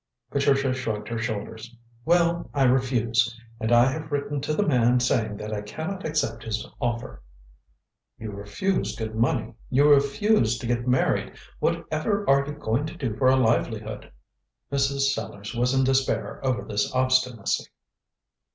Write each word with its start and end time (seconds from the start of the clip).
Patricia 0.31 0.73
shrugged 0.73 1.09
her 1.09 1.17
shoulders. 1.19 1.75
"Well, 2.05 2.49
I 2.55 2.63
refuse, 2.63 3.39
and 3.59 3.71
I 3.71 3.91
have 3.91 4.11
written 4.11 4.41
to 4.41 4.51
the 4.55 4.65
man 4.65 4.99
saying 4.99 5.37
that 5.37 5.53
I 5.53 5.61
cannot 5.61 6.05
accept 6.07 6.41
his 6.41 6.65
offer." 6.81 7.21
"You 8.17 8.31
refuse 8.31 8.95
good 8.95 9.13
money; 9.13 9.53
you 9.69 9.87
refuse 9.87 10.57
to 10.57 10.65
get 10.65 10.87
married. 10.87 11.33
Whatever 11.59 12.27
are 12.27 12.43
you 12.47 12.53
going 12.53 12.87
to 12.87 12.97
do 12.97 13.15
for 13.15 13.27
a 13.27 13.35
livelihood?" 13.35 14.11
Mrs. 14.71 15.13
Sellars 15.13 15.53
was 15.53 15.71
in 15.75 15.83
despair 15.83 16.41
over 16.43 16.63
this 16.63 16.91
obstinacy. 16.95 17.65